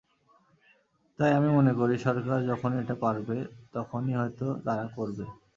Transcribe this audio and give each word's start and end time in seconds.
তাই 1.19 1.31
আমি 1.37 1.49
মনে 1.57 1.73
করি, 1.79 1.95
সরকার 2.05 2.39
যখন 2.49 2.71
এটা 2.81 2.95
পারবে, 3.03 3.37
তখনই 3.73 4.13
হয়তো 4.19 4.45
তারা 4.65 4.85
করবে। 4.95 5.25